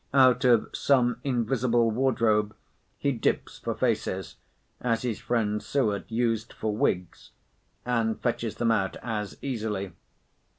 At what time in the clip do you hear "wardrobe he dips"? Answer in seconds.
1.91-3.59